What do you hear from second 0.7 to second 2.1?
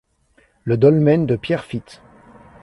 dolmen de Pierrefitte.